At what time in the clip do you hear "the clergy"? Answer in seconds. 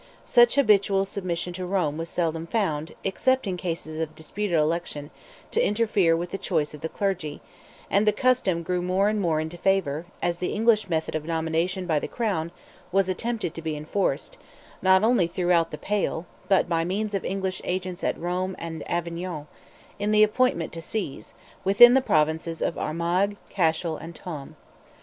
6.81-7.39